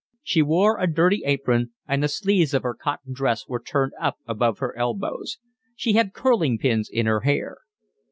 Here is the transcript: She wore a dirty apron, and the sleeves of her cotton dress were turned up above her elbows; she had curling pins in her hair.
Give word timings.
She 0.23 0.41
wore 0.41 0.79
a 0.79 0.91
dirty 0.91 1.21
apron, 1.27 1.73
and 1.87 2.01
the 2.01 2.07
sleeves 2.07 2.55
of 2.55 2.63
her 2.63 2.73
cotton 2.73 3.13
dress 3.13 3.47
were 3.47 3.61
turned 3.61 3.93
up 4.01 4.17
above 4.25 4.57
her 4.57 4.75
elbows; 4.75 5.37
she 5.75 5.93
had 5.93 6.11
curling 6.11 6.57
pins 6.57 6.89
in 6.91 7.05
her 7.05 7.19
hair. 7.19 7.59